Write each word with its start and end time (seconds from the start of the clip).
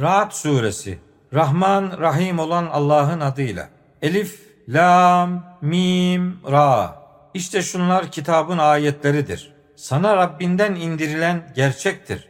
Ra'd 0.00 0.32
suresi 0.32 0.98
Rahman 1.34 1.98
Rahim 2.00 2.38
olan 2.38 2.66
Allah'ın 2.66 3.20
adıyla. 3.20 3.68
Elif, 4.02 4.40
Lam, 4.68 5.44
Mim, 5.60 6.40
Ra. 6.50 6.96
İşte 7.34 7.62
şunlar 7.62 8.10
kitabın 8.10 8.58
ayetleridir. 8.58 9.52
Sana 9.76 10.16
Rabbinden 10.16 10.74
indirilen 10.74 11.52
gerçektir. 11.56 12.28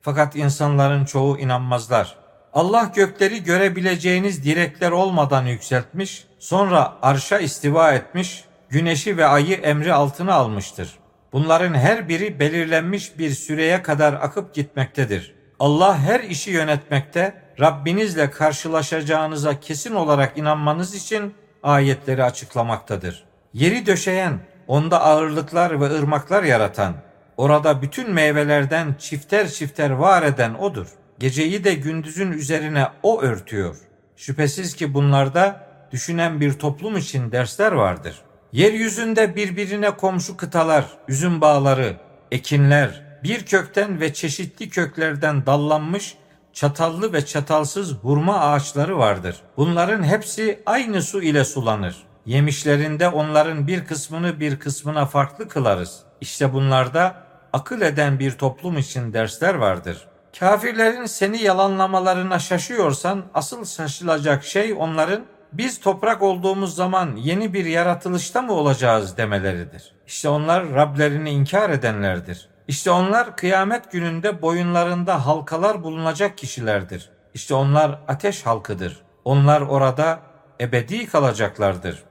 Fakat 0.00 0.36
insanların 0.36 1.04
çoğu 1.04 1.38
inanmazlar. 1.38 2.16
Allah 2.52 2.90
gökleri 2.94 3.42
görebileceğiniz 3.42 4.44
direkler 4.44 4.90
olmadan 4.90 5.46
yükseltmiş, 5.46 6.24
sonra 6.38 6.92
arşa 7.02 7.38
istiva 7.38 7.92
etmiş, 7.92 8.44
güneşi 8.68 9.16
ve 9.16 9.26
ayı 9.26 9.56
emri 9.56 9.94
altına 9.94 10.34
almıştır. 10.34 10.98
Bunların 11.32 11.74
her 11.74 12.08
biri 12.08 12.40
belirlenmiş 12.40 13.18
bir 13.18 13.30
süreye 13.30 13.82
kadar 13.82 14.12
akıp 14.12 14.54
gitmektedir. 14.54 15.41
Allah 15.62 15.98
her 15.98 16.20
işi 16.20 16.50
yönetmekte, 16.50 17.34
Rabbinizle 17.60 18.30
karşılaşacağınıza 18.30 19.60
kesin 19.60 19.94
olarak 19.94 20.38
inanmanız 20.38 20.94
için 20.94 21.34
ayetleri 21.62 22.24
açıklamaktadır. 22.24 23.24
Yeri 23.54 23.86
döşeyen, 23.86 24.38
onda 24.66 25.00
ağırlıklar 25.02 25.80
ve 25.80 25.84
ırmaklar 25.84 26.42
yaratan, 26.42 26.94
orada 27.36 27.82
bütün 27.82 28.10
meyvelerden 28.10 28.94
çifter 28.98 29.48
çifter 29.48 29.90
var 29.90 30.22
eden 30.22 30.54
odur. 30.54 30.86
Geceyi 31.18 31.64
de 31.64 31.74
gündüzün 31.74 32.32
üzerine 32.32 32.86
o 33.02 33.22
örtüyor. 33.22 33.76
Şüphesiz 34.16 34.76
ki 34.76 34.94
bunlarda 34.94 35.66
düşünen 35.92 36.40
bir 36.40 36.52
toplum 36.52 36.96
için 36.96 37.32
dersler 37.32 37.72
vardır. 37.72 38.22
Yeryüzünde 38.52 39.36
birbirine 39.36 39.90
komşu 39.90 40.36
kıtalar, 40.36 40.84
üzüm 41.08 41.40
bağları, 41.40 41.96
ekinler, 42.30 43.11
bir 43.24 43.46
kökten 43.46 44.00
ve 44.00 44.14
çeşitli 44.14 44.68
köklerden 44.68 45.46
dallanmış 45.46 46.14
çatallı 46.52 47.12
ve 47.12 47.26
çatalsız 47.26 47.92
hurma 47.92 48.40
ağaçları 48.40 48.98
vardır. 48.98 49.36
Bunların 49.56 50.02
hepsi 50.02 50.62
aynı 50.66 51.02
su 51.02 51.22
ile 51.22 51.44
sulanır. 51.44 51.96
Yemişlerinde 52.26 53.08
onların 53.08 53.66
bir 53.66 53.84
kısmını 53.84 54.40
bir 54.40 54.58
kısmına 54.58 55.06
farklı 55.06 55.48
kılarız. 55.48 56.00
İşte 56.20 56.52
bunlarda 56.52 57.14
akıl 57.52 57.80
eden 57.80 58.18
bir 58.18 58.30
toplum 58.30 58.78
için 58.78 59.12
dersler 59.12 59.54
vardır. 59.54 60.08
Kafirlerin 60.38 61.06
seni 61.06 61.42
yalanlamalarına 61.42 62.38
şaşıyorsan 62.38 63.24
asıl 63.34 63.64
şaşılacak 63.64 64.44
şey 64.44 64.74
onların 64.78 65.22
biz 65.52 65.80
toprak 65.80 66.22
olduğumuz 66.22 66.74
zaman 66.74 67.16
yeni 67.16 67.54
bir 67.54 67.64
yaratılışta 67.64 68.42
mı 68.42 68.52
olacağız 68.52 69.16
demeleridir. 69.16 69.92
İşte 70.06 70.28
onlar 70.28 70.74
Rablerini 70.74 71.30
inkar 71.30 71.70
edenlerdir. 71.70 72.48
İşte 72.68 72.90
onlar 72.90 73.36
kıyamet 73.36 73.92
gününde 73.92 74.42
boyunlarında 74.42 75.26
halkalar 75.26 75.82
bulunacak 75.82 76.38
kişilerdir. 76.38 77.10
İşte 77.34 77.54
onlar 77.54 77.98
ateş 78.08 78.46
halkıdır. 78.46 79.02
Onlar 79.24 79.60
orada 79.60 80.20
ebedi 80.60 81.06
kalacaklardır. 81.06 82.02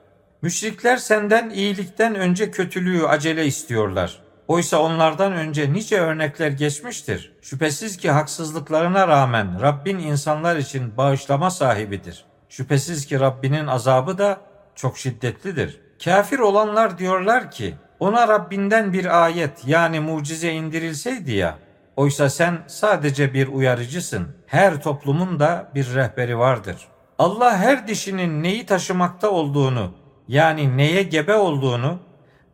Müşrikler 0.41 0.97
senden 0.97 1.49
iyilikten 1.49 2.15
önce 2.15 2.51
kötülüğü 2.51 3.07
acele 3.07 3.45
istiyorlar. 3.45 4.21
Oysa 4.47 4.81
onlardan 4.81 5.33
önce 5.33 5.73
nice 5.73 5.99
örnekler 5.99 6.51
geçmiştir. 6.51 7.33
Şüphesiz 7.41 7.97
ki 7.97 8.11
haksızlıklarına 8.11 9.07
rağmen 9.07 9.61
Rabbin 9.61 9.99
insanlar 9.99 10.55
için 10.55 10.97
bağışlama 10.97 11.49
sahibidir. 11.51 12.25
Şüphesiz 12.49 13.05
ki 13.05 13.19
Rabbinin 13.19 13.67
azabı 13.67 14.17
da 14.17 14.41
çok 14.75 14.97
şiddetlidir. 14.97 15.79
Kafir 16.03 16.39
olanlar 16.39 16.97
diyorlar 16.97 17.51
ki 17.51 17.75
ona 18.01 18.27
Rabbinden 18.27 18.93
bir 18.93 19.23
ayet 19.23 19.67
yani 19.67 19.99
mucize 19.99 20.51
indirilseydi 20.51 21.31
ya. 21.31 21.57
Oysa 21.95 22.29
sen 22.29 22.57
sadece 22.67 23.33
bir 23.33 23.47
uyarıcısın. 23.47 24.27
Her 24.47 24.81
toplumun 24.81 25.39
da 25.39 25.71
bir 25.75 25.93
rehberi 25.95 26.37
vardır. 26.37 26.77
Allah 27.19 27.57
her 27.57 27.87
dişinin 27.87 28.43
neyi 28.43 28.65
taşımakta 28.65 29.29
olduğunu 29.29 29.93
yani 30.27 30.77
neye 30.77 31.03
gebe 31.03 31.35
olduğunu, 31.35 31.99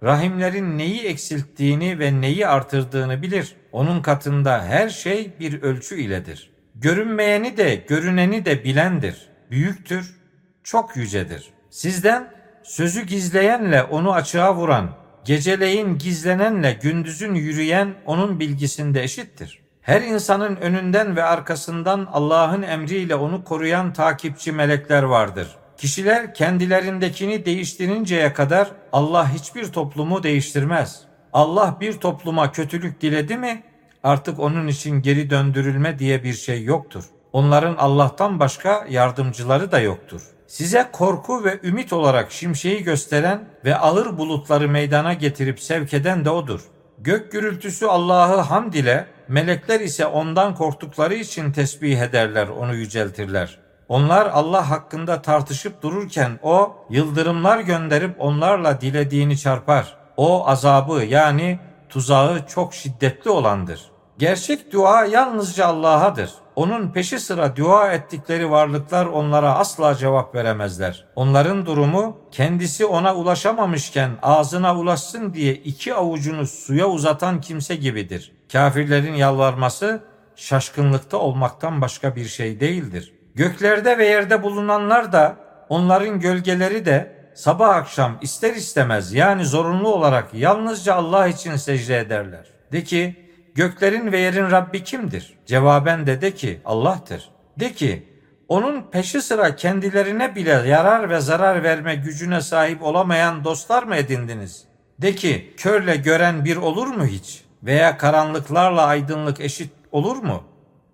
rahimlerin 0.03 0.77
neyi 0.77 1.05
eksilttiğini 1.05 1.99
ve 1.99 2.21
neyi 2.21 2.47
artırdığını 2.47 3.21
bilir. 3.21 3.55
Onun 3.71 4.01
katında 4.01 4.63
her 4.63 4.89
şey 4.89 5.31
bir 5.39 5.61
ölçü 5.61 5.95
iledir. 6.01 6.51
Görünmeyeni 6.75 7.57
de 7.57 7.75
görüneni 7.75 8.45
de 8.45 8.63
bilendir. 8.63 9.29
Büyüktür, 9.51 10.15
çok 10.63 10.97
yücedir. 10.97 11.49
Sizden 11.69 12.31
sözü 12.63 13.01
gizleyenle 13.01 13.83
onu 13.83 14.13
açığa 14.13 14.55
vuran, 14.55 15.06
Geceleyin 15.27 15.97
gizlenenle 15.97 16.77
gündüzün 16.81 17.35
yürüyen 17.35 17.95
onun 18.05 18.39
bilgisinde 18.39 19.03
eşittir. 19.03 19.59
Her 19.81 20.01
insanın 20.01 20.55
önünden 20.55 21.15
ve 21.15 21.23
arkasından 21.23 22.07
Allah'ın 22.11 22.61
emriyle 22.61 23.15
onu 23.15 23.43
koruyan 23.43 23.93
takipçi 23.93 24.51
melekler 24.51 25.03
vardır. 25.03 25.47
Kişiler 25.77 26.33
kendilerindekini 26.33 27.45
değiştirinceye 27.45 28.33
kadar 28.33 28.71
Allah 28.91 29.33
hiçbir 29.33 29.65
toplumu 29.65 30.23
değiştirmez. 30.23 31.01
Allah 31.33 31.77
bir 31.81 31.93
topluma 31.93 32.51
kötülük 32.51 33.01
diledi 33.01 33.37
mi 33.37 33.63
artık 34.03 34.39
onun 34.39 34.67
için 34.67 35.01
geri 35.01 35.29
döndürülme 35.29 35.99
diye 35.99 36.23
bir 36.23 36.33
şey 36.33 36.63
yoktur. 36.63 37.03
Onların 37.37 37.75
Allah'tan 37.75 38.39
başka 38.39 38.85
yardımcıları 38.89 39.71
da 39.71 39.79
yoktur 39.79 40.21
size 40.47 40.89
korku 40.91 41.43
ve 41.43 41.59
ümit 41.63 41.93
olarak 41.93 42.31
şimşeği 42.31 42.83
gösteren 42.83 43.47
ve 43.65 43.77
ağır 43.77 44.17
bulutları 44.17 44.69
meydana 44.69 45.13
getirip 45.13 45.59
sevk 45.59 45.93
eden 45.93 46.25
de 46.25 46.29
odur. 46.29 46.61
Gök 46.97 47.31
gürültüsü 47.31 47.85
Allah'ı 47.85 48.39
hamd 48.39 48.73
ile, 48.73 49.07
melekler 49.27 49.79
ise 49.79 50.05
ondan 50.05 50.55
korktukları 50.55 51.13
için 51.15 51.51
tesbih 51.51 52.01
ederler, 52.01 52.47
onu 52.47 52.75
yüceltirler. 52.75 53.59
Onlar 53.89 54.25
Allah 54.25 54.69
hakkında 54.69 55.21
tartışıp 55.21 55.81
dururken 55.81 56.39
o 56.43 56.85
yıldırımlar 56.89 57.59
gönderip 57.59 58.15
onlarla 58.19 58.81
dilediğini 58.81 59.37
çarpar. 59.37 59.97
O 60.17 60.47
azabı 60.47 61.03
yani 61.05 61.59
tuzağı 61.89 62.47
çok 62.47 62.73
şiddetli 62.73 63.29
olandır. 63.29 63.81
Gerçek 64.17 64.73
dua 64.73 65.05
yalnızca 65.05 65.65
Allah'adır. 65.65 66.31
Onun 66.57 66.91
peşi 66.91 67.19
sıra 67.19 67.55
dua 67.55 67.93
ettikleri 67.93 68.51
varlıklar 68.51 69.05
onlara 69.05 69.55
asla 69.55 69.95
cevap 69.95 70.35
veremezler. 70.35 71.05
Onların 71.15 71.65
durumu 71.65 72.17
kendisi 72.31 72.85
ona 72.85 73.15
ulaşamamışken 73.15 74.11
ağzına 74.21 74.77
ulaşsın 74.77 75.33
diye 75.33 75.53
iki 75.53 75.93
avucunu 75.93 76.47
suya 76.47 76.87
uzatan 76.87 77.41
kimse 77.41 77.75
gibidir. 77.75 78.31
Kafirlerin 78.51 79.13
yalvarması 79.13 80.03
şaşkınlıkta 80.35 81.17
olmaktan 81.17 81.81
başka 81.81 82.15
bir 82.15 82.25
şey 82.25 82.59
değildir. 82.59 83.13
Göklerde 83.35 83.97
ve 83.97 84.05
yerde 84.05 84.43
bulunanlar 84.43 85.11
da 85.11 85.35
onların 85.69 86.19
gölgeleri 86.19 86.85
de 86.85 87.29
sabah 87.35 87.75
akşam 87.75 88.17
ister 88.21 88.53
istemez 88.53 89.13
yani 89.13 89.45
zorunlu 89.45 89.93
olarak 89.93 90.33
yalnızca 90.33 90.95
Allah 90.95 91.27
için 91.27 91.55
secde 91.55 91.97
ederler. 91.99 92.45
De 92.71 92.83
ki 92.83 93.26
Göklerin 93.57 94.11
ve 94.11 94.19
yerin 94.19 94.51
Rabbi 94.51 94.83
kimdir? 94.83 95.37
Cevaben 95.45 96.07
de 96.07 96.21
de 96.21 96.33
ki 96.33 96.61
Allah'tır. 96.65 97.29
De 97.59 97.73
ki 97.73 98.07
onun 98.47 98.81
peşi 98.81 99.21
sıra 99.21 99.55
kendilerine 99.55 100.35
bile 100.35 100.49
yarar 100.49 101.09
ve 101.09 101.19
zarar 101.19 101.63
verme 101.63 101.95
gücüne 101.95 102.41
sahip 102.41 102.83
olamayan 102.83 103.43
dostlar 103.43 103.83
mı 103.83 103.95
edindiniz? 103.95 104.63
De 105.01 105.15
ki 105.15 105.53
körle 105.57 105.95
gören 105.95 106.45
bir 106.45 106.57
olur 106.57 106.87
mu 106.87 107.05
hiç? 107.05 107.43
Veya 107.63 107.97
karanlıklarla 107.97 108.85
aydınlık 108.85 109.41
eşit 109.41 109.71
olur 109.91 110.17
mu? 110.17 110.43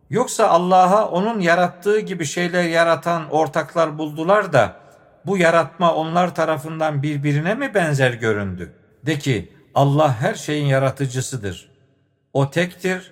Yoksa 0.10 0.48
Allah'a 0.48 1.10
onun 1.10 1.40
yarattığı 1.40 2.00
gibi 2.00 2.26
şeyler 2.26 2.64
yaratan 2.64 3.30
ortaklar 3.30 3.98
buldular 3.98 4.54
da 4.54 4.76
bu 5.26 5.38
yaratma 5.38 5.96
onlar 5.96 6.36
tarafından 6.36 7.04
birbirine 7.04 7.56
mi 7.56 7.74
benzer 7.74 8.14
göründü? 8.14 8.74
De 9.06 9.20
ki 9.20 9.54
Allah 9.76 10.22
her 10.22 10.36
şeyin 10.36 10.66
yaratıcısıdır. 10.66 11.73
O 12.34 12.50
tektir, 12.50 13.12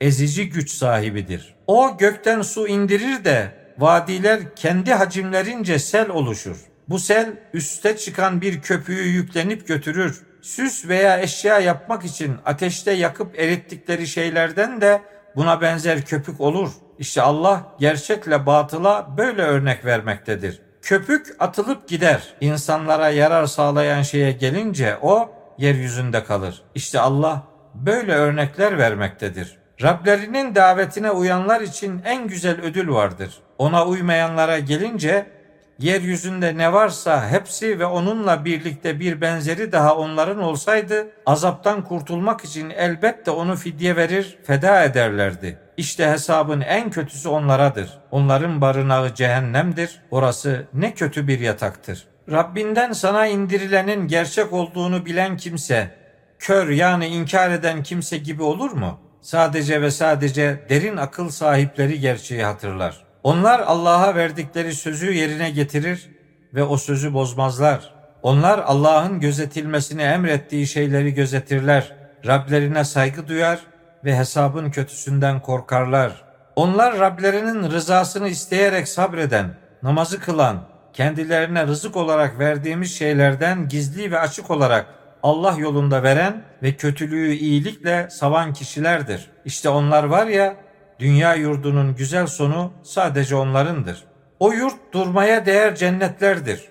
ezici 0.00 0.48
güç 0.48 0.70
sahibidir. 0.70 1.54
O 1.66 1.96
gökten 1.98 2.42
su 2.42 2.68
indirir 2.68 3.24
de 3.24 3.52
vadiler 3.78 4.40
kendi 4.56 4.94
hacimlerince 4.94 5.78
sel 5.78 6.10
oluşur. 6.10 6.56
Bu 6.88 6.98
sel 6.98 7.32
üste 7.52 7.96
çıkan 7.96 8.40
bir 8.40 8.60
köpüğü 8.60 9.08
yüklenip 9.08 9.68
götürür. 9.68 10.22
Süs 10.42 10.88
veya 10.88 11.20
eşya 11.20 11.58
yapmak 11.58 12.04
için 12.04 12.36
ateşte 12.44 12.92
yakıp 12.92 13.38
erittikleri 13.38 14.06
şeylerden 14.06 14.80
de 14.80 15.02
buna 15.36 15.60
benzer 15.60 16.02
köpük 16.04 16.40
olur. 16.40 16.70
İşte 16.98 17.22
Allah 17.22 17.74
gerçekle 17.78 18.46
batıla 18.46 19.14
böyle 19.16 19.42
örnek 19.42 19.84
vermektedir. 19.84 20.60
Köpük 20.82 21.36
atılıp 21.38 21.88
gider. 21.88 22.34
İnsanlara 22.40 23.10
yarar 23.10 23.46
sağlayan 23.46 24.02
şeye 24.02 24.32
gelince 24.32 24.96
o 25.02 25.30
yeryüzünde 25.58 26.24
kalır. 26.24 26.62
İşte 26.74 27.00
Allah 27.00 27.51
böyle 27.74 28.14
örnekler 28.14 28.78
vermektedir. 28.78 29.58
Rablerinin 29.82 30.54
davetine 30.54 31.10
uyanlar 31.10 31.60
için 31.60 32.02
en 32.04 32.28
güzel 32.28 32.60
ödül 32.60 32.88
vardır. 32.88 33.38
Ona 33.58 33.86
uymayanlara 33.86 34.58
gelince 34.58 35.26
yeryüzünde 35.78 36.58
ne 36.58 36.72
varsa 36.72 37.30
hepsi 37.30 37.78
ve 37.78 37.86
onunla 37.86 38.44
birlikte 38.44 39.00
bir 39.00 39.20
benzeri 39.20 39.72
daha 39.72 39.96
onların 39.96 40.42
olsaydı 40.42 41.06
azaptan 41.26 41.84
kurtulmak 41.84 42.44
için 42.44 42.70
elbette 42.70 43.30
onu 43.30 43.56
fidye 43.56 43.96
verir, 43.96 44.38
feda 44.46 44.84
ederlerdi. 44.84 45.58
İşte 45.76 46.10
hesabın 46.10 46.60
en 46.60 46.90
kötüsü 46.90 47.28
onlaradır. 47.28 47.98
Onların 48.10 48.60
barınağı 48.60 49.14
cehennemdir. 49.14 50.00
Orası 50.10 50.66
ne 50.74 50.94
kötü 50.94 51.28
bir 51.28 51.40
yataktır. 51.40 52.06
Rabbinden 52.30 52.92
sana 52.92 53.26
indirilenin 53.26 54.08
gerçek 54.08 54.52
olduğunu 54.52 55.06
bilen 55.06 55.36
kimse, 55.36 56.01
kör 56.42 56.68
yani 56.68 57.06
inkar 57.06 57.50
eden 57.50 57.82
kimse 57.82 58.18
gibi 58.18 58.42
olur 58.42 58.70
mu? 58.70 58.98
Sadece 59.20 59.82
ve 59.82 59.90
sadece 59.90 60.60
derin 60.68 60.96
akıl 60.96 61.28
sahipleri 61.28 62.00
gerçeği 62.00 62.44
hatırlar. 62.44 63.04
Onlar 63.22 63.60
Allah'a 63.60 64.14
verdikleri 64.14 64.74
sözü 64.74 65.12
yerine 65.12 65.50
getirir 65.50 66.10
ve 66.54 66.62
o 66.62 66.76
sözü 66.76 67.14
bozmazlar. 67.14 67.94
Onlar 68.22 68.58
Allah'ın 68.58 69.20
gözetilmesini 69.20 70.02
emrettiği 70.02 70.66
şeyleri 70.66 71.14
gözetirler. 71.14 71.96
Rablerine 72.26 72.84
saygı 72.84 73.28
duyar 73.28 73.58
ve 74.04 74.16
hesabın 74.16 74.70
kötüsünden 74.70 75.40
korkarlar. 75.40 76.24
Onlar 76.56 76.98
Rablerinin 76.98 77.70
rızasını 77.70 78.28
isteyerek 78.28 78.88
sabreden, 78.88 79.54
namazı 79.82 80.20
kılan, 80.20 80.64
kendilerine 80.92 81.66
rızık 81.66 81.96
olarak 81.96 82.38
verdiğimiz 82.38 82.94
şeylerden 82.94 83.68
gizli 83.68 84.10
ve 84.10 84.18
açık 84.18 84.50
olarak 84.50 85.01
Allah 85.22 85.54
yolunda 85.58 86.02
veren 86.02 86.42
ve 86.62 86.72
kötülüğü 86.76 87.32
iyilikle 87.32 88.10
savan 88.10 88.52
kişilerdir. 88.52 89.30
İşte 89.44 89.68
onlar 89.68 90.04
var 90.04 90.26
ya, 90.26 90.56
dünya 90.98 91.34
yurdunun 91.34 91.96
güzel 91.96 92.26
sonu 92.26 92.72
sadece 92.82 93.36
onlarındır. 93.36 94.04
O 94.40 94.52
yurt 94.52 94.92
durmaya 94.92 95.46
değer 95.46 95.76
cennetlerdir. 95.76 96.68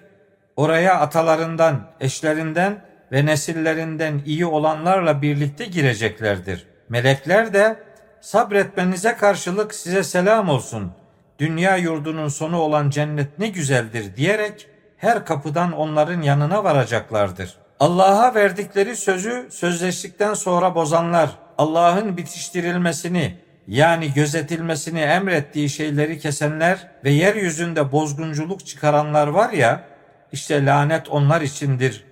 Oraya 0.56 1.00
atalarından, 1.00 1.92
eşlerinden 2.00 2.86
ve 3.12 3.26
nesillerinden 3.26 4.22
iyi 4.26 4.46
olanlarla 4.46 5.22
birlikte 5.22 5.66
gireceklerdir. 5.66 6.68
Melekler 6.90 7.54
de 7.54 7.76
sabretmenize 8.22 9.16
karşılık 9.16 9.74
size 9.74 10.04
selam 10.04 10.50
olsun. 10.50 10.92
Dünya 11.40 11.78
yurdunun 11.78 12.28
sonu 12.28 12.58
olan 12.58 12.90
cennet 12.90 13.40
ne 13.40 13.48
güzeldir 13.48 14.16
diyerek 14.16 14.68
her 14.98 15.26
kapıdan 15.26 15.72
onların 15.72 16.22
yanına 16.22 16.64
varacaklardır. 16.64 17.56
Allah'a 17.82 18.36
verdikleri 18.36 18.96
sözü 18.96 19.48
sözleştikten 19.52 20.34
sonra 20.34 20.76
bozanlar, 20.76 21.30
Allah'ın 21.58 22.18
bitiştirilmesini 22.18 23.38
yani 23.68 24.14
gözetilmesini 24.14 25.00
emrettiği 25.00 25.70
şeyleri 25.70 26.20
kesenler 26.20 26.88
ve 27.04 27.10
yeryüzünde 27.10 27.92
bozgunculuk 27.92 28.66
çıkaranlar 28.66 29.28
var 29.28 29.50
ya, 29.50 29.84
işte 30.32 30.66
lanet 30.66 31.10
onlar 31.10 31.42
içindir. 31.42 32.04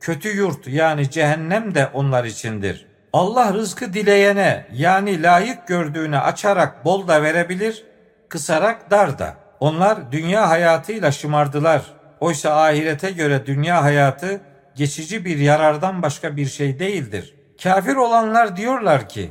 Kötü 0.00 0.36
yurt 0.36 0.66
yani 0.66 1.10
cehennem 1.10 1.74
de 1.74 1.88
onlar 1.94 2.24
içindir. 2.24 2.86
Allah 3.12 3.54
rızkı 3.54 3.92
dileyene 3.92 4.66
yani 4.72 5.22
layık 5.22 5.66
gördüğüne 5.66 6.18
açarak 6.18 6.84
bol 6.84 7.08
da 7.08 7.22
verebilir, 7.22 7.84
kısarak 8.28 8.90
dar 8.90 9.18
da. 9.18 9.34
Onlar 9.60 10.12
dünya 10.12 10.48
hayatıyla 10.48 11.12
şımardılar. 11.12 11.82
Oysa 12.20 12.62
ahirete 12.62 13.10
göre 13.10 13.46
dünya 13.46 13.82
hayatı 13.82 14.40
geçici 14.76 15.24
bir 15.24 15.38
yarardan 15.38 16.02
başka 16.02 16.36
bir 16.36 16.46
şey 16.46 16.78
değildir. 16.78 17.34
Kafir 17.62 17.96
olanlar 17.96 18.56
diyorlar 18.56 19.08
ki, 19.08 19.30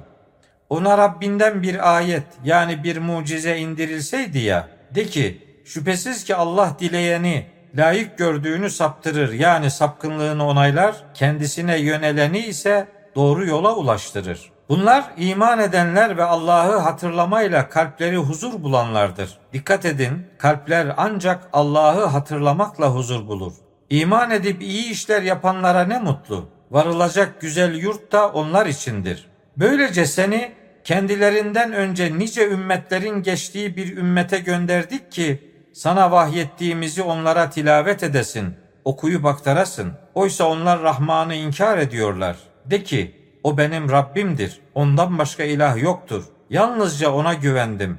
ona 0.69 0.97
Rabbinden 0.97 1.63
bir 1.63 1.95
ayet 1.95 2.23
yani 2.43 2.83
bir 2.83 2.97
mucize 2.97 3.57
indirilseydi 3.57 4.39
ya, 4.39 4.67
de 4.95 5.05
ki 5.05 5.47
şüphesiz 5.65 6.23
ki 6.23 6.35
Allah 6.35 6.75
dileyeni 6.79 7.45
layık 7.75 8.17
gördüğünü 8.17 8.69
saptırır 8.69 9.33
yani 9.33 9.71
sapkınlığını 9.71 10.47
onaylar, 10.47 10.95
kendisine 11.13 11.79
yöneleni 11.79 12.39
ise 12.39 12.87
doğru 13.15 13.45
yola 13.45 13.75
ulaştırır. 13.75 14.51
Bunlar 14.69 15.03
iman 15.17 15.59
edenler 15.59 16.17
ve 16.17 16.23
Allah'ı 16.23 16.77
hatırlamayla 16.77 17.69
kalpleri 17.69 18.17
huzur 18.17 18.63
bulanlardır. 18.63 19.37
Dikkat 19.53 19.85
edin, 19.85 20.27
kalpler 20.37 20.93
ancak 20.97 21.49
Allah'ı 21.53 22.05
hatırlamakla 22.05 22.87
huzur 22.87 23.27
bulur. 23.27 23.53
İman 23.91 24.31
edip 24.31 24.61
iyi 24.61 24.91
işler 24.91 25.21
yapanlara 25.21 25.83
ne 25.83 25.99
mutlu. 25.99 26.49
Varılacak 26.71 27.41
güzel 27.41 27.75
yurt 27.75 28.11
da 28.11 28.29
onlar 28.29 28.65
içindir. 28.65 29.25
Böylece 29.57 30.05
seni 30.05 30.51
kendilerinden 30.83 31.73
önce 31.73 32.17
nice 32.17 32.49
ümmetlerin 32.49 33.23
geçtiği 33.23 33.75
bir 33.75 33.97
ümmete 33.97 34.39
gönderdik 34.39 35.11
ki 35.11 35.51
sana 35.73 36.11
vahyettiğimizi 36.11 37.01
onlara 37.01 37.49
tilavet 37.49 38.03
edesin, 38.03 38.55
okuyup 38.85 39.25
aktarasın. 39.25 39.93
Oysa 40.15 40.45
onlar 40.45 40.81
Rahman'ı 40.81 41.35
inkar 41.35 41.77
ediyorlar. 41.77 42.37
De 42.65 42.83
ki, 42.83 43.15
o 43.43 43.57
benim 43.57 43.89
Rabbimdir, 43.89 44.59
ondan 44.75 45.17
başka 45.17 45.43
ilah 45.43 45.77
yoktur. 45.77 46.23
Yalnızca 46.49 47.11
ona 47.11 47.33
güvendim. 47.33 47.97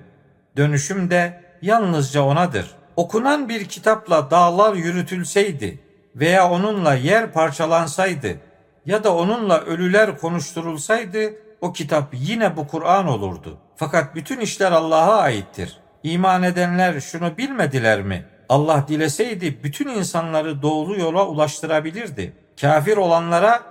Dönüşüm 0.56 1.10
de 1.10 1.42
yalnızca 1.62 2.22
onadır. 2.22 2.70
Okunan 2.96 3.48
bir 3.48 3.64
kitapla 3.64 4.30
dağlar 4.30 4.74
yürütülseydi 4.74 5.78
veya 6.16 6.50
onunla 6.50 6.94
yer 6.94 7.32
parçalansaydı 7.32 8.36
ya 8.86 9.04
da 9.04 9.14
onunla 9.16 9.60
ölüler 9.60 10.18
konuşturulsaydı 10.18 11.34
o 11.60 11.72
kitap 11.72 12.08
yine 12.12 12.56
bu 12.56 12.68
Kur'an 12.68 13.06
olurdu. 13.06 13.58
Fakat 13.76 14.14
bütün 14.14 14.40
işler 14.40 14.72
Allah'a 14.72 15.16
aittir. 15.16 15.78
İman 16.02 16.42
edenler 16.42 17.00
şunu 17.00 17.36
bilmediler 17.38 18.02
mi? 18.02 18.24
Allah 18.48 18.84
dileseydi 18.88 19.62
bütün 19.62 19.88
insanları 19.88 20.62
doğru 20.62 21.00
yola 21.00 21.26
ulaştırabilirdi. 21.26 22.32
Kafir 22.60 22.96
olanlara 22.96 23.62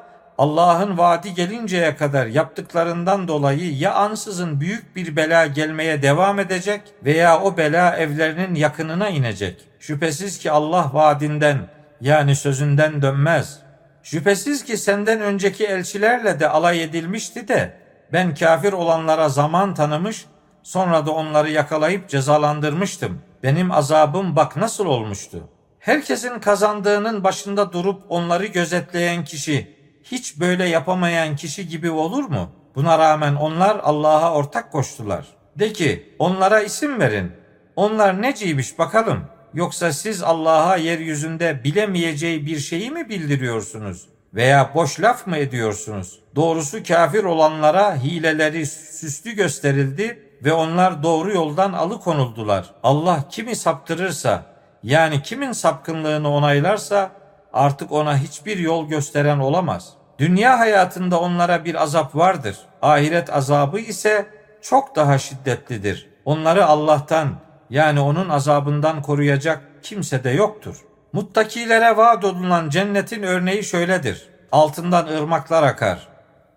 Allah'ın 0.41 0.97
vaadi 0.97 1.33
gelinceye 1.33 1.95
kadar 1.95 2.25
yaptıklarından 2.25 3.27
dolayı 3.27 3.77
ya 3.77 3.93
ansızın 3.93 4.59
büyük 4.61 4.95
bir 4.95 5.15
bela 5.15 5.45
gelmeye 5.45 6.01
devam 6.01 6.39
edecek 6.39 6.81
veya 7.05 7.41
o 7.41 7.57
bela 7.57 7.95
evlerinin 7.97 8.55
yakınına 8.55 9.09
inecek. 9.09 9.61
Şüphesiz 9.79 10.39
ki 10.39 10.51
Allah 10.51 10.91
vaadinden 10.93 11.57
yani 12.01 12.35
sözünden 12.35 13.01
dönmez. 13.01 13.59
Şüphesiz 14.03 14.63
ki 14.63 14.77
senden 14.77 15.21
önceki 15.21 15.65
elçilerle 15.65 16.39
de 16.39 16.49
alay 16.49 16.83
edilmişti 16.83 17.47
de 17.47 17.73
ben 18.13 18.35
kafir 18.35 18.73
olanlara 18.73 19.29
zaman 19.29 19.73
tanımış 19.73 20.25
sonra 20.63 21.05
da 21.05 21.11
onları 21.11 21.49
yakalayıp 21.49 22.09
cezalandırmıştım. 22.09 23.21
Benim 23.43 23.71
azabım 23.71 24.35
bak 24.35 24.57
nasıl 24.57 24.85
olmuştu. 24.85 25.49
Herkesin 25.79 26.39
kazandığının 26.39 27.23
başında 27.23 27.73
durup 27.73 28.03
onları 28.09 28.45
gözetleyen 28.45 29.23
kişi 29.23 29.80
hiç 30.11 30.39
böyle 30.39 30.65
yapamayan 30.65 31.35
kişi 31.35 31.67
gibi 31.67 31.91
olur 31.91 32.23
mu? 32.23 32.49
Buna 32.75 32.99
rağmen 32.99 33.35
onlar 33.35 33.79
Allah'a 33.83 34.33
ortak 34.33 34.71
koştular. 34.71 35.25
De 35.55 35.73
ki 35.73 36.15
onlara 36.19 36.61
isim 36.61 36.99
verin. 36.99 37.31
Onlar 37.75 38.21
neciymiş 38.21 38.79
bakalım. 38.79 39.23
Yoksa 39.53 39.93
siz 39.93 40.23
Allah'a 40.23 40.77
yeryüzünde 40.77 41.63
bilemeyeceği 41.63 42.45
bir 42.45 42.59
şeyi 42.59 42.91
mi 42.91 43.09
bildiriyorsunuz? 43.09 44.07
Veya 44.33 44.71
boş 44.75 44.99
laf 44.99 45.27
mı 45.27 45.37
ediyorsunuz? 45.37 46.19
Doğrusu 46.35 46.83
kafir 46.83 47.23
olanlara 47.23 47.95
hileleri 47.95 48.65
süslü 48.65 49.31
gösterildi 49.31 50.31
ve 50.43 50.53
onlar 50.53 51.03
doğru 51.03 51.31
yoldan 51.31 51.73
alıkonuldular. 51.73 52.73
Allah 52.83 53.23
kimi 53.29 53.55
saptırırsa 53.55 54.45
yani 54.83 55.21
kimin 55.21 55.51
sapkınlığını 55.51 56.29
onaylarsa 56.29 57.11
artık 57.53 57.91
ona 57.91 58.17
hiçbir 58.17 58.57
yol 58.57 58.87
gösteren 58.87 59.39
olamaz. 59.39 59.93
Dünya 60.21 60.59
hayatında 60.59 61.19
onlara 61.19 61.65
bir 61.65 61.83
azap 61.83 62.15
vardır. 62.15 62.57
Ahiret 62.81 63.33
azabı 63.33 63.79
ise 63.79 64.25
çok 64.61 64.95
daha 64.95 65.17
şiddetlidir. 65.17 66.09
Onları 66.25 66.65
Allah'tan 66.65 67.29
yani 67.69 67.99
onun 67.99 68.29
azabından 68.29 69.01
koruyacak 69.01 69.61
kimse 69.83 70.23
de 70.23 70.29
yoktur. 70.29 70.85
Muttakilere 71.13 71.97
vaat 71.97 72.25
olunan 72.25 72.69
cennetin 72.69 73.23
örneği 73.23 73.63
şöyledir. 73.63 74.29
Altından 74.51 75.07
ırmaklar 75.07 75.63
akar. 75.63 76.07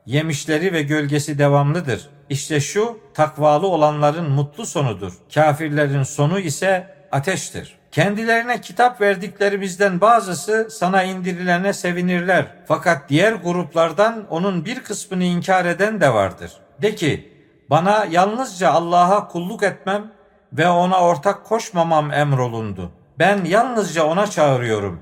Yemişleri 0.07 0.73
ve 0.73 0.83
gölgesi 0.83 1.39
devamlıdır. 1.39 2.09
İşte 2.29 2.61
şu 2.61 2.99
takvalı 3.15 3.67
olanların 3.67 4.31
mutlu 4.31 4.67
sonudur. 4.67 5.13
Kafirlerin 5.35 6.03
sonu 6.03 6.41
ise 6.41 6.97
ateştir. 7.13 7.79
Kendilerine 7.95 8.61
kitap 8.61 9.01
verdiklerimizden 9.01 10.01
bazısı 10.01 10.69
sana 10.71 11.03
indirilene 11.03 11.73
sevinirler. 11.73 12.47
Fakat 12.67 13.09
diğer 13.09 13.33
gruplardan 13.33 14.27
onun 14.31 14.65
bir 14.65 14.81
kısmını 14.81 15.25
inkar 15.25 15.65
eden 15.65 16.01
de 16.01 16.15
vardır. 16.15 16.53
De 16.83 16.95
ki, 16.95 17.33
bana 17.71 18.07
yalnızca 18.11 18.71
Allah'a 18.71 19.29
kulluk 19.29 19.63
etmem 19.63 20.13
ve 20.53 20.69
ona 20.69 21.01
ortak 21.01 21.45
koşmamam 21.45 22.13
emrolundu. 22.13 22.93
Ben 23.19 23.45
yalnızca 23.45 24.05
ona 24.05 24.27
çağırıyorum 24.27 25.01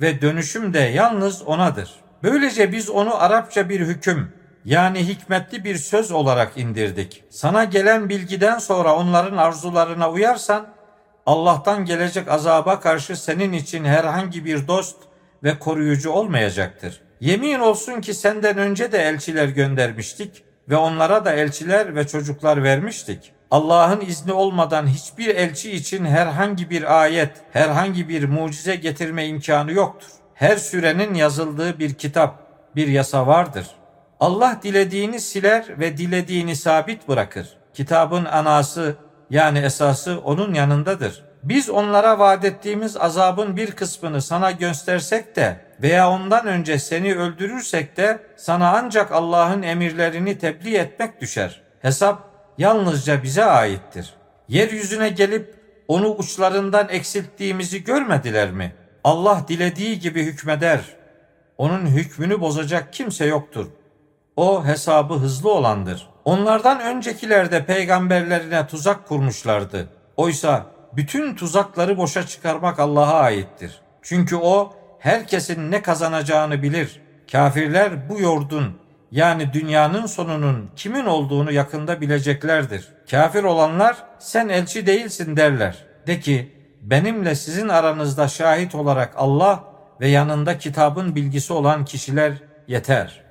ve 0.00 0.22
dönüşüm 0.22 0.74
de 0.74 0.78
yalnız 0.78 1.42
onadır. 1.42 1.94
Böylece 2.22 2.72
biz 2.72 2.90
onu 2.90 3.22
Arapça 3.22 3.68
bir 3.68 3.80
hüküm 3.80 4.32
yani 4.64 5.08
hikmetli 5.08 5.64
bir 5.64 5.76
söz 5.76 6.12
olarak 6.12 6.58
indirdik. 6.58 7.24
Sana 7.30 7.64
gelen 7.64 8.08
bilgiden 8.08 8.58
sonra 8.58 8.96
onların 8.96 9.36
arzularına 9.36 10.10
uyarsan 10.10 10.77
Allah'tan 11.28 11.84
gelecek 11.84 12.28
azaba 12.28 12.80
karşı 12.80 13.16
senin 13.16 13.52
için 13.52 13.84
herhangi 13.84 14.44
bir 14.44 14.68
dost 14.68 14.96
ve 15.44 15.58
koruyucu 15.58 16.10
olmayacaktır. 16.10 17.00
Yemin 17.20 17.58
olsun 17.58 18.00
ki 18.00 18.14
senden 18.14 18.58
önce 18.58 18.92
de 18.92 18.98
elçiler 18.98 19.48
göndermiştik 19.48 20.44
ve 20.68 20.76
onlara 20.76 21.24
da 21.24 21.32
elçiler 21.32 21.94
ve 21.94 22.06
çocuklar 22.06 22.62
vermiştik. 22.62 23.32
Allah'ın 23.50 24.00
izni 24.00 24.32
olmadan 24.32 24.86
hiçbir 24.86 25.28
elçi 25.36 25.72
için 25.72 26.04
herhangi 26.04 26.70
bir 26.70 27.02
ayet, 27.02 27.30
herhangi 27.52 28.08
bir 28.08 28.24
mucize 28.24 28.76
getirme 28.76 29.26
imkanı 29.26 29.72
yoktur. 29.72 30.08
Her 30.34 30.56
sürenin 30.56 31.14
yazıldığı 31.14 31.78
bir 31.78 31.94
kitap, 31.94 32.42
bir 32.76 32.88
yasa 32.88 33.26
vardır. 33.26 33.66
Allah 34.20 34.60
dilediğini 34.62 35.20
siler 35.20 35.64
ve 35.80 35.96
dilediğini 35.96 36.56
sabit 36.56 37.08
bırakır. 37.08 37.48
Kitabın 37.74 38.24
anası 38.24 38.96
yani 39.30 39.58
esası 39.58 40.20
onun 40.20 40.54
yanındadır. 40.54 41.24
Biz 41.42 41.70
onlara 41.70 42.18
vaat 42.18 42.44
ettiğimiz 42.44 42.96
azabın 42.96 43.56
bir 43.56 43.70
kısmını 43.70 44.22
sana 44.22 44.50
göstersek 44.50 45.36
de 45.36 45.60
veya 45.82 46.10
ondan 46.10 46.46
önce 46.46 46.78
seni 46.78 47.14
öldürürsek 47.14 47.96
de 47.96 48.18
sana 48.36 48.72
ancak 48.78 49.12
Allah'ın 49.12 49.62
emirlerini 49.62 50.38
tebliğ 50.38 50.76
etmek 50.76 51.20
düşer. 51.20 51.62
Hesap 51.82 52.28
yalnızca 52.58 53.22
bize 53.22 53.44
aittir. 53.44 54.14
Yeryüzüne 54.48 55.08
gelip 55.08 55.54
onu 55.88 56.14
uçlarından 56.14 56.88
eksilttiğimizi 56.88 57.84
görmediler 57.84 58.50
mi? 58.50 58.72
Allah 59.04 59.44
dilediği 59.48 60.00
gibi 60.00 60.22
hükmeder. 60.22 60.80
Onun 61.58 61.86
hükmünü 61.86 62.40
bozacak 62.40 62.92
kimse 62.92 63.26
yoktur. 63.26 63.66
O 64.36 64.64
hesabı 64.64 65.14
hızlı 65.14 65.52
olandır. 65.52 66.08
Onlardan 66.28 66.80
öncekiler 66.80 67.50
de 67.50 67.64
peygamberlerine 67.64 68.66
tuzak 68.66 69.08
kurmuşlardı. 69.08 69.88
Oysa 70.16 70.66
bütün 70.96 71.34
tuzakları 71.34 71.98
boşa 71.98 72.26
çıkarmak 72.26 72.78
Allah'a 72.78 73.20
aittir. 73.20 73.80
Çünkü 74.02 74.36
o 74.36 74.72
herkesin 74.98 75.70
ne 75.70 75.82
kazanacağını 75.82 76.62
bilir. 76.62 77.00
Kafirler 77.32 78.08
bu 78.08 78.20
yordun 78.20 78.78
yani 79.10 79.52
dünyanın 79.52 80.06
sonunun 80.06 80.70
kimin 80.76 81.06
olduğunu 81.06 81.52
yakında 81.52 82.00
bileceklerdir. 82.00 82.88
Kafir 83.10 83.44
olanlar 83.44 83.96
sen 84.18 84.48
elçi 84.48 84.86
değilsin 84.86 85.36
derler. 85.36 85.84
De 86.06 86.20
ki 86.20 86.52
benimle 86.82 87.34
sizin 87.34 87.68
aranızda 87.68 88.28
şahit 88.28 88.74
olarak 88.74 89.14
Allah 89.16 89.64
ve 90.00 90.08
yanında 90.08 90.58
kitabın 90.58 91.14
bilgisi 91.14 91.52
olan 91.52 91.84
kişiler 91.84 92.32
yeter.'' 92.66 93.27